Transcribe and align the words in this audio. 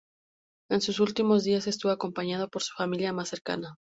En 0.71 0.81
sus 0.81 0.99
últimos 0.99 1.43
días 1.43 1.67
estuvo 1.67 1.91
acompañado 1.91 2.49
por 2.49 2.63
su 2.63 2.73
familia 2.73 3.13
más 3.13 3.29
cercana. 3.29 3.75